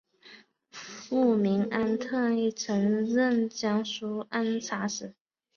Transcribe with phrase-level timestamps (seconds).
[0.71, 2.09] 父明安泰
[2.49, 5.13] 曾任江苏按察使。